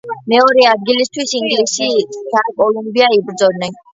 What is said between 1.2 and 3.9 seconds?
ინგლისი და კოლუმბია იბრძოდნენ.